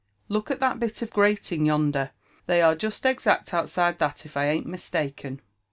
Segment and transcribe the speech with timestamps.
[0.29, 2.09] "Look at that bit of grating yonder;
[2.47, 5.41] they are just exact outside that, if I an't mistaken."